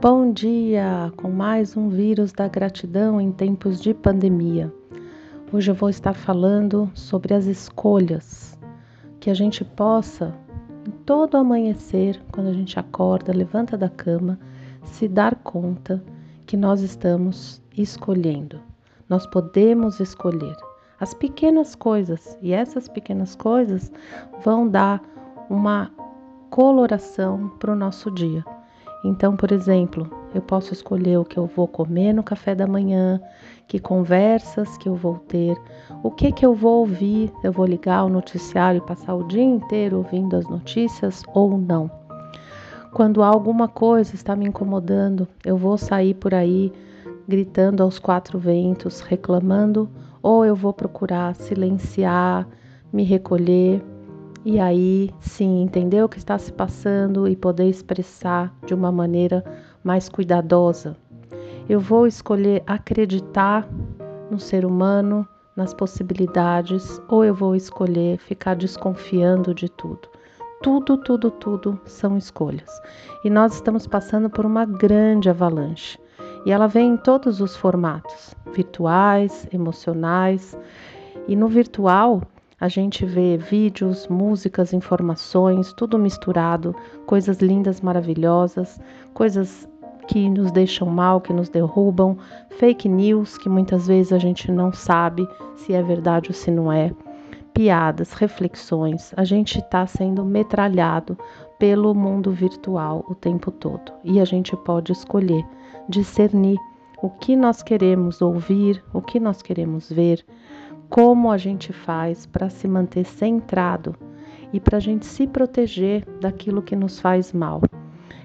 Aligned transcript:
Bom 0.00 0.32
dia! 0.32 1.12
Com 1.16 1.28
mais 1.28 1.76
um 1.76 1.88
vírus 1.88 2.30
da 2.30 2.46
gratidão 2.46 3.20
em 3.20 3.32
tempos 3.32 3.80
de 3.80 3.92
pandemia. 3.92 4.72
Hoje 5.52 5.72
eu 5.72 5.74
vou 5.74 5.90
estar 5.90 6.14
falando 6.14 6.88
sobre 6.94 7.34
as 7.34 7.46
escolhas 7.46 8.56
que 9.18 9.28
a 9.28 9.34
gente 9.34 9.64
possa, 9.64 10.32
em 10.86 10.92
todo 11.04 11.36
amanhecer, 11.36 12.22
quando 12.30 12.46
a 12.46 12.52
gente 12.52 12.78
acorda, 12.78 13.36
levanta 13.36 13.76
da 13.76 13.88
cama, 13.88 14.38
se 14.84 15.08
dar 15.08 15.34
conta 15.34 16.00
que 16.46 16.56
nós 16.56 16.80
estamos 16.80 17.60
escolhendo. 17.76 18.60
Nós 19.08 19.26
podemos 19.26 19.98
escolher 19.98 20.54
as 21.00 21.12
pequenas 21.12 21.74
coisas 21.74 22.38
e 22.40 22.52
essas 22.52 22.86
pequenas 22.86 23.34
coisas 23.34 23.90
vão 24.44 24.68
dar 24.68 25.02
uma 25.50 25.90
coloração 26.50 27.48
para 27.58 27.72
o 27.72 27.76
nosso 27.76 28.12
dia. 28.12 28.44
Então, 29.04 29.36
por 29.36 29.52
exemplo, 29.52 30.10
eu 30.34 30.42
posso 30.42 30.72
escolher 30.72 31.18
o 31.18 31.24
que 31.24 31.38
eu 31.38 31.46
vou 31.46 31.68
comer 31.68 32.12
no 32.12 32.22
café 32.22 32.54
da 32.54 32.66
manhã, 32.66 33.20
que 33.66 33.78
conversas 33.78 34.76
que 34.78 34.88
eu 34.88 34.94
vou 34.94 35.18
ter, 35.18 35.56
o 36.02 36.10
que 36.10 36.32
que 36.32 36.44
eu 36.44 36.54
vou 36.54 36.80
ouvir, 36.80 37.32
eu 37.44 37.52
vou 37.52 37.64
ligar 37.64 38.04
o 38.04 38.08
noticiário 38.08 38.78
e 38.78 38.86
passar 38.86 39.14
o 39.14 39.26
dia 39.26 39.42
inteiro 39.42 39.98
ouvindo 39.98 40.36
as 40.36 40.48
notícias 40.48 41.22
ou 41.32 41.56
não. 41.56 41.90
Quando 42.92 43.22
alguma 43.22 43.68
coisa 43.68 44.14
está 44.14 44.34
me 44.34 44.46
incomodando, 44.46 45.28
eu 45.44 45.56
vou 45.56 45.76
sair 45.78 46.14
por 46.14 46.34
aí 46.34 46.72
gritando 47.28 47.82
aos 47.82 47.98
quatro 47.98 48.38
ventos, 48.38 49.00
reclamando, 49.00 49.88
ou 50.22 50.44
eu 50.44 50.56
vou 50.56 50.72
procurar 50.72 51.34
silenciar, 51.34 52.48
me 52.92 53.04
recolher 53.04 53.82
e 54.48 54.58
aí 54.58 55.10
sim 55.20 55.60
entender 55.60 56.02
o 56.02 56.08
que 56.08 56.16
está 56.16 56.38
se 56.38 56.50
passando 56.50 57.28
e 57.28 57.36
poder 57.36 57.68
expressar 57.68 58.50
de 58.64 58.72
uma 58.72 58.90
maneira 58.90 59.44
mais 59.84 60.08
cuidadosa. 60.08 60.96
Eu 61.68 61.78
vou 61.78 62.06
escolher 62.06 62.62
acreditar 62.66 63.68
no 64.30 64.40
ser 64.40 64.64
humano, 64.64 65.28
nas 65.54 65.74
possibilidades, 65.74 66.98
ou 67.10 67.26
eu 67.26 67.34
vou 67.34 67.54
escolher 67.54 68.16
ficar 68.16 68.56
desconfiando 68.56 69.52
de 69.52 69.68
tudo. 69.68 70.08
Tudo, 70.62 70.96
tudo, 70.96 71.30
tudo 71.30 71.78
são 71.84 72.16
escolhas. 72.16 72.70
E 73.22 73.28
nós 73.28 73.56
estamos 73.56 73.86
passando 73.86 74.30
por 74.30 74.46
uma 74.46 74.64
grande 74.64 75.28
avalanche. 75.28 75.98
E 76.46 76.52
ela 76.52 76.66
vem 76.66 76.92
em 76.92 76.96
todos 76.96 77.42
os 77.42 77.54
formatos, 77.54 78.34
virtuais, 78.54 79.46
emocionais. 79.52 80.58
E 81.26 81.36
no 81.36 81.48
virtual, 81.48 82.22
a 82.60 82.68
gente 82.68 83.06
vê 83.06 83.36
vídeos, 83.36 84.08
músicas, 84.08 84.72
informações, 84.72 85.72
tudo 85.72 85.98
misturado, 85.98 86.74
coisas 87.06 87.38
lindas, 87.38 87.80
maravilhosas, 87.80 88.80
coisas 89.14 89.68
que 90.08 90.28
nos 90.28 90.50
deixam 90.50 90.88
mal, 90.88 91.20
que 91.20 91.32
nos 91.32 91.48
derrubam, 91.48 92.16
fake 92.58 92.88
news 92.88 93.38
que 93.38 93.48
muitas 93.48 93.86
vezes 93.86 94.12
a 94.12 94.18
gente 94.18 94.50
não 94.50 94.72
sabe 94.72 95.28
se 95.54 95.72
é 95.72 95.82
verdade 95.82 96.30
ou 96.30 96.34
se 96.34 96.50
não 96.50 96.72
é, 96.72 96.92
piadas, 97.52 98.12
reflexões. 98.12 99.12
A 99.16 99.24
gente 99.24 99.58
está 99.58 99.86
sendo 99.86 100.24
metralhado 100.24 101.16
pelo 101.58 101.94
mundo 101.94 102.32
virtual 102.32 103.04
o 103.08 103.14
tempo 103.14 103.50
todo 103.50 103.92
e 104.02 104.18
a 104.18 104.24
gente 104.24 104.56
pode 104.56 104.92
escolher 104.92 105.44
discernir 105.88 106.58
o 107.02 107.08
que 107.08 107.36
nós 107.36 107.62
queremos 107.62 108.20
ouvir, 108.20 108.82
o 108.92 109.00
que 109.00 109.20
nós 109.20 109.42
queremos 109.42 109.90
ver, 109.90 110.24
como 110.88 111.30
a 111.30 111.38
gente 111.38 111.72
faz 111.72 112.26
para 112.26 112.48
se 112.48 112.66
manter 112.66 113.04
centrado 113.04 113.94
e 114.52 114.58
para 114.58 114.78
a 114.78 114.80
gente 114.80 115.04
se 115.04 115.26
proteger 115.26 116.06
daquilo 116.20 116.62
que 116.62 116.74
nos 116.74 116.98
faz 116.98 117.32
mal. 117.32 117.60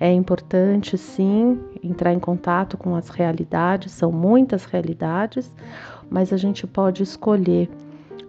É 0.00 0.12
importante, 0.12 0.96
sim, 0.96 1.60
entrar 1.82 2.12
em 2.12 2.20
contato 2.20 2.76
com 2.76 2.94
as 2.94 3.08
realidades, 3.08 3.92
são 3.92 4.12
muitas 4.12 4.64
realidades, 4.64 5.52
mas 6.08 6.32
a 6.32 6.36
gente 6.36 6.66
pode 6.66 7.02
escolher 7.02 7.68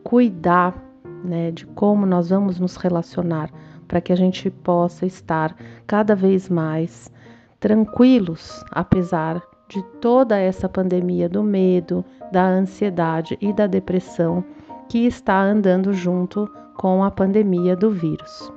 cuidar 0.03 0.75
né, 1.23 1.51
de 1.51 1.65
como 1.67 2.05
nós 2.05 2.29
vamos 2.29 2.59
nos 2.59 2.75
relacionar 2.75 3.51
para 3.87 4.01
que 4.01 4.13
a 4.13 4.15
gente 4.15 4.49
possa 4.49 5.05
estar 5.05 5.55
cada 5.85 6.15
vez 6.15 6.49
mais 6.49 7.11
tranquilos, 7.59 8.63
apesar 8.71 9.41
de 9.69 9.83
toda 10.01 10.37
essa 10.37 10.67
pandemia 10.67 11.29
do 11.29 11.43
medo, 11.43 12.03
da 12.31 12.43
ansiedade 12.43 13.37
e 13.39 13.53
da 13.53 13.67
depressão 13.67 14.43
que 14.89 15.05
está 15.05 15.39
andando 15.43 15.93
junto 15.93 16.49
com 16.75 17.03
a 17.03 17.11
pandemia 17.11 17.75
do 17.75 17.91
vírus. 17.91 18.51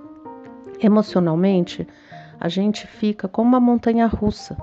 Emocionalmente, 0.80 1.86
a 2.40 2.48
gente 2.48 2.86
fica 2.86 3.28
como 3.28 3.50
uma 3.50 3.60
montanha 3.60 4.06
russa. 4.06 4.56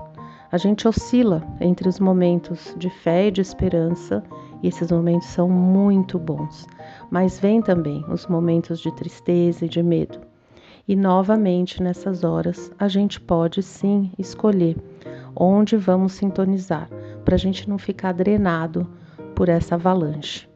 A 0.50 0.58
gente 0.58 0.88
oscila 0.88 1.46
entre 1.60 1.88
os 1.88 2.00
momentos 2.00 2.74
de 2.76 2.90
fé 2.90 3.28
e 3.28 3.30
de 3.30 3.40
esperança, 3.40 4.24
e 4.60 4.66
esses 4.66 4.90
momentos 4.90 5.28
são 5.28 5.48
muito 5.48 6.18
bons. 6.18 6.66
Mas 7.08 7.38
vem 7.38 7.62
também 7.62 8.04
os 8.08 8.26
momentos 8.26 8.80
de 8.80 8.92
tristeza 8.96 9.66
e 9.66 9.68
de 9.68 9.82
medo. 9.82 10.18
E 10.88 10.96
novamente 10.96 11.80
nessas 11.80 12.24
horas 12.24 12.72
a 12.76 12.88
gente 12.88 13.20
pode 13.20 13.62
sim 13.62 14.10
escolher 14.18 14.76
onde 15.34 15.76
vamos 15.76 16.12
sintonizar, 16.12 16.88
para 17.24 17.34
a 17.34 17.38
gente 17.38 17.68
não 17.68 17.78
ficar 17.78 18.12
drenado 18.12 18.86
por 19.34 19.48
essa 19.48 19.74
avalanche. 19.74 20.48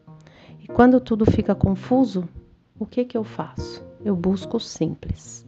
E 0.61 0.67
quando 0.67 1.01
tudo 1.01 1.25
fica 1.25 1.55
confuso, 1.55 2.29
o 2.79 2.87
que, 2.87 3.05
que 3.05 3.17
eu 3.17 3.25
faço? 3.25 3.85
Eu 4.05 4.17
busco 4.17 4.57
o 4.57 4.61
simples. 4.61 5.47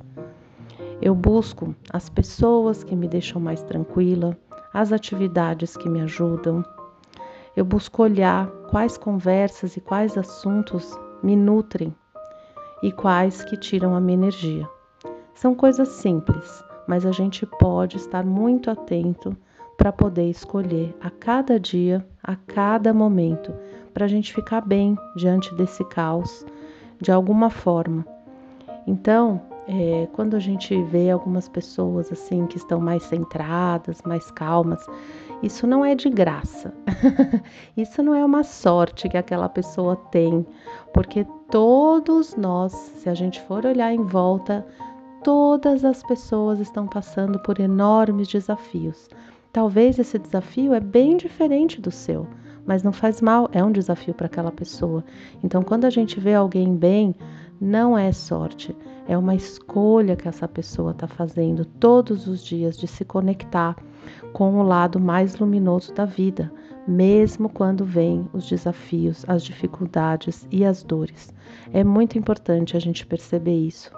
Eu 1.01 1.15
busco 1.15 1.75
as 1.93 2.09
pessoas 2.09 2.83
que 2.83 2.97
me 2.97 3.07
deixam 3.07 3.41
mais 3.41 3.63
tranquila, 3.63 4.37
as 4.73 4.93
atividades 4.93 5.77
que 5.77 5.89
me 5.89 6.01
ajudam. 6.01 6.65
Eu 7.55 7.65
busco 7.65 8.03
olhar 8.03 8.47
quais 8.71 8.97
conversas 8.97 9.77
e 9.77 9.81
quais 9.81 10.17
assuntos 10.17 10.99
me 11.23 11.35
nutrem 11.35 11.95
e 12.83 12.93
quais 12.93 13.45
que 13.45 13.57
tiram 13.57 13.95
a 13.95 14.01
minha 14.01 14.19
energia. 14.19 14.69
São 15.35 15.55
coisas 15.55 15.89
simples, 15.89 16.65
mas 16.87 17.05
a 17.05 17.13
gente 17.13 17.45
pode 17.45 17.97
estar 17.97 18.25
muito 18.25 18.71
atento 18.71 19.37
para 19.77 19.93
poder 19.93 20.29
escolher 20.31 20.97
a 21.01 21.11
cada 21.11 21.61
dia, 21.61 22.07
a 22.23 22.35
cada 22.35 22.95
momento, 22.95 23.53
para 23.93 24.05
a 24.05 24.09
gente 24.09 24.33
ficar 24.33 24.61
bem 24.61 24.97
diante 25.17 25.55
desse 25.55 25.85
caos 25.85 26.45
de 27.01 27.13
alguma 27.13 27.51
forma. 27.51 28.05
Então, 28.87 29.41
é, 29.69 30.09
quando 30.13 30.35
a 30.35 30.39
gente 30.39 30.81
vê 30.85 31.11
algumas 31.11 31.49
pessoas 31.49 32.11
assim 32.13 32.47
que 32.47 32.57
estão 32.57 32.81
mais 32.81 33.03
centradas, 33.03 34.01
mais 34.03 34.31
calmas, 34.31 34.85
isso 35.43 35.67
não 35.67 35.85
é 35.85 35.95
de 35.95 36.09
graça. 36.09 36.73
isso 37.77 38.03
não 38.03 38.15
é 38.15 38.25
uma 38.25 38.45
sorte 38.45 39.09
que 39.09 39.17
aquela 39.17 39.49
pessoa 39.49 39.97
tem, 40.11 40.47
porque 40.95 41.27
todos 41.51 42.37
nós, 42.37 42.73
se 42.73 43.09
a 43.09 43.15
gente 43.15 43.41
for 43.43 43.67
olhar 43.67 43.93
em 43.93 44.03
volta, 44.03 44.65
Todas 45.27 45.85
as 45.85 46.05
pessoas 46.05 46.61
estão 46.61 46.87
passando 46.87 47.41
por 47.41 47.59
enormes 47.59 48.29
desafios. 48.29 49.09
Talvez 49.53 49.99
esse 49.99 50.21
desafio 50.21 50.73
é 50.73 50.79
bem 50.79 51.17
diferente 51.17 51.81
do 51.81 51.91
seu, 51.91 52.29
mas 52.65 52.85
não 52.85 52.93
faz 52.93 53.21
mal, 53.21 53.49
é 53.51 53.65
um 53.65 53.73
desafio 53.73 54.15
para 54.15 54.27
aquela 54.27 54.53
pessoa. 54.53 55.05
Então, 55.43 55.65
quando 55.65 55.85
a 55.85 55.91
gente 55.91 56.21
vê 56.21 56.35
alguém 56.35 56.77
bem, 56.77 57.13
não 57.61 57.99
é 57.99 58.13
sorte, 58.13 58.73
é 59.09 59.19
uma 59.19 59.35
escolha 59.35 60.15
que 60.15 60.29
essa 60.29 60.47
pessoa 60.47 60.93
está 60.93 61.09
fazendo 61.09 61.65
todos 61.65 62.29
os 62.29 62.45
dias 62.45 62.79
de 62.79 62.87
se 62.87 63.05
conectar 63.05 63.75
com 64.33 64.61
o 64.61 64.63
lado 64.63 65.01
mais 65.01 65.35
luminoso 65.41 65.93
da 65.93 66.05
vida, 66.05 66.53
mesmo 66.87 67.49
quando 67.49 67.85
vêm 67.85 68.29
os 68.33 68.49
desafios, 68.49 69.25
as 69.27 69.43
dificuldades 69.43 70.47
e 70.53 70.65
as 70.65 70.85
dores. 70.85 71.35
É 71.73 71.83
muito 71.83 72.17
importante 72.17 72.77
a 72.77 72.81
gente 72.81 73.05
perceber 73.05 73.59
isso, 73.59 73.91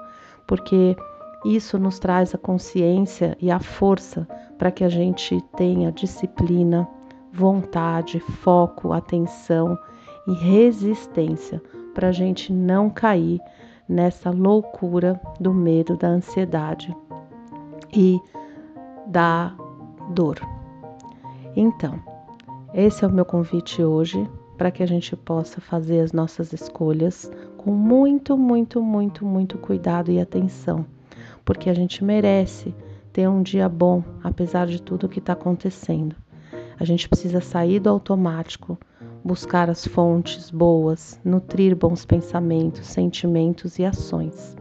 porque 0.46 0.96
isso 1.44 1.78
nos 1.78 1.98
traz 1.98 2.34
a 2.34 2.38
consciência 2.38 3.36
e 3.40 3.50
a 3.50 3.60
força 3.60 4.26
para 4.56 4.70
que 4.70 4.82
a 4.82 4.88
gente 4.88 5.40
tenha 5.56 5.92
disciplina, 5.92 6.88
vontade, 7.32 8.18
foco, 8.18 8.92
atenção 8.92 9.78
e 10.26 10.32
resistência 10.32 11.62
para 11.94 12.08
a 12.08 12.12
gente 12.12 12.52
não 12.52 12.90
cair 12.90 13.40
nessa 13.88 14.30
loucura 14.30 15.20
do 15.40 15.54
medo, 15.54 15.96
da 15.96 16.08
ansiedade 16.08 16.94
e 17.92 18.20
da 19.06 19.54
dor. 20.10 20.40
Então, 21.56 21.98
esse 22.74 23.04
é 23.04 23.08
o 23.08 23.12
meu 23.12 23.24
convite 23.24 23.82
hoje 23.82 24.28
para 24.58 24.70
que 24.72 24.82
a 24.82 24.86
gente 24.86 25.14
possa 25.16 25.60
fazer 25.60 26.00
as 26.00 26.12
nossas 26.12 26.52
escolhas 26.52 27.30
com 27.56 27.70
muito, 27.70 28.36
muito, 28.36 28.82
muito, 28.82 29.24
muito 29.24 29.56
cuidado 29.56 30.10
e 30.10 30.20
atenção 30.20 30.84
porque 31.48 31.70
a 31.70 31.74
gente 31.74 32.04
merece 32.04 32.74
ter 33.10 33.26
um 33.26 33.42
dia 33.42 33.70
bom, 33.70 34.04
apesar 34.22 34.66
de 34.66 34.82
tudo 34.82 35.08
que 35.08 35.18
está 35.18 35.32
acontecendo. 35.32 36.14
A 36.78 36.84
gente 36.84 37.08
precisa 37.08 37.40
sair 37.40 37.80
do 37.80 37.88
automático, 37.88 38.78
buscar 39.24 39.70
as 39.70 39.86
fontes 39.86 40.50
boas, 40.50 41.18
nutrir 41.24 41.74
bons 41.74 42.04
pensamentos, 42.04 42.86
sentimentos 42.88 43.78
e 43.78 43.84
ações. 43.86 44.54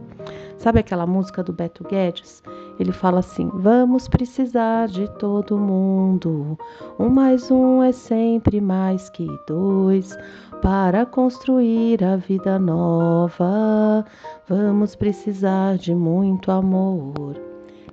Sabe 0.56 0.80
aquela 0.80 1.06
música 1.06 1.42
do 1.42 1.52
Beto 1.52 1.84
Guedes? 1.84 2.42
ele 2.78 2.92
fala 2.92 3.18
assim: 3.18 3.50
vamos 3.52 4.08
precisar 4.08 4.88
de 4.88 5.08
todo 5.18 5.58
mundo. 5.58 6.56
Um 6.98 7.08
mais 7.08 7.50
um 7.50 7.82
é 7.82 7.92
sempre 7.92 8.60
mais 8.60 9.10
que 9.10 9.26
dois. 9.46 10.16
Para 10.62 11.06
construir 11.06 12.02
a 12.02 12.16
vida 12.16 12.58
nova, 12.58 14.04
vamos 14.48 14.96
precisar 14.96 15.76
de 15.76 15.94
muito 15.94 16.50
amor. 16.50 17.38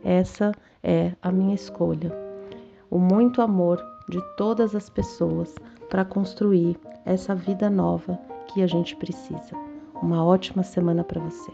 Essa 0.04 0.54
é 0.82 1.12
a 1.22 1.32
minha 1.32 1.54
escolha. 1.54 2.16
O 2.90 2.98
muito 2.98 3.42
amor 3.42 3.84
de 4.08 4.22
todas 4.38 4.74
as 4.74 4.90
pessoas 4.90 5.54
para 5.90 6.06
construir 6.06 6.80
essa 7.06 7.36
vida 7.36 7.70
nova 7.70 8.18
que 8.48 8.62
a 8.62 8.68
gente 8.68 8.96
precisa. 8.96 9.56
Uma 10.02 10.24
ótima 10.24 10.64
semana 10.64 11.04
para 11.04 11.20
você. 11.20 11.52